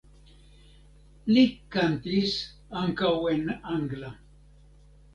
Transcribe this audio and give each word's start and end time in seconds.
Li 1.35 1.43
kantis 1.77 2.35
ankaŭ 2.83 3.15
en 3.37 3.49
angla. 3.79 4.15